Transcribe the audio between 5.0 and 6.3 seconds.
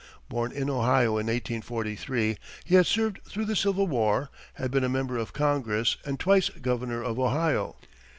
of Congress and